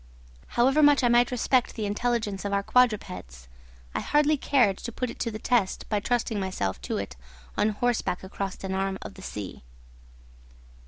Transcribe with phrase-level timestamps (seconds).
[0.57, 3.47] However much I might respect the intelligence of our quadrupeds,
[3.93, 7.15] I hardly cared to put it to the test by trusting myself to it
[7.55, 9.61] on horseback across an arm of the sea.